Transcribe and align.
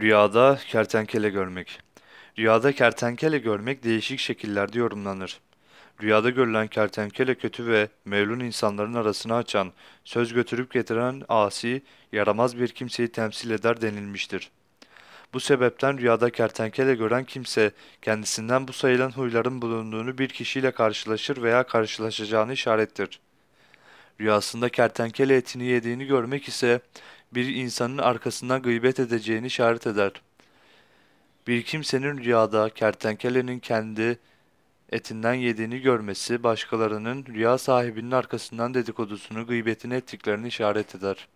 Rüyada 0.00 0.58
kertenkele 0.68 1.28
görmek. 1.28 1.80
Rüyada 2.38 2.72
kertenkele 2.72 3.38
görmek 3.38 3.84
değişik 3.84 4.20
şekillerde 4.20 4.78
yorumlanır. 4.78 5.40
Rüyada 6.02 6.30
görülen 6.30 6.66
kertenkele 6.66 7.34
kötü 7.34 7.66
ve 7.66 7.88
melun 8.04 8.40
insanların 8.40 8.94
arasını 8.94 9.34
açan, 9.34 9.72
söz 10.04 10.32
götürüp 10.32 10.72
getiren 10.72 11.22
asi, 11.28 11.82
yaramaz 12.12 12.58
bir 12.58 12.68
kimseyi 12.68 13.08
temsil 13.08 13.50
eder 13.50 13.80
denilmiştir. 13.80 14.50
Bu 15.32 15.40
sebepten 15.40 15.98
rüyada 15.98 16.30
kertenkele 16.30 16.94
gören 16.94 17.24
kimse 17.24 17.72
kendisinden 18.02 18.68
bu 18.68 18.72
sayılan 18.72 19.10
huyların 19.10 19.62
bulunduğunu 19.62 20.18
bir 20.18 20.28
kişiyle 20.28 20.70
karşılaşır 20.70 21.42
veya 21.42 21.62
karşılaşacağını 21.62 22.52
işarettir. 22.52 23.20
Rüyasında 24.20 24.68
kertenkele 24.68 25.36
etini 25.36 25.64
yediğini 25.64 26.06
görmek 26.06 26.48
ise 26.48 26.80
bir 27.34 27.54
insanın 27.54 27.98
arkasından 27.98 28.62
gıybet 28.62 29.00
edeceğini 29.00 29.46
işaret 29.46 29.86
eder. 29.86 30.12
Bir 31.46 31.62
kimsenin 31.62 32.18
rüyada 32.18 32.70
kertenkelenin 32.70 33.58
kendi 33.58 34.18
etinden 34.92 35.34
yediğini 35.34 35.80
görmesi 35.80 36.42
başkalarının 36.42 37.26
rüya 37.26 37.58
sahibinin 37.58 38.10
arkasından 38.10 38.74
dedikodusunu, 38.74 39.46
gıybetini 39.46 39.94
ettiklerini 39.94 40.48
işaret 40.48 40.94
eder. 40.94 41.28